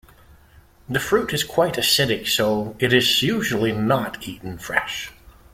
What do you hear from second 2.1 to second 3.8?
so it is usually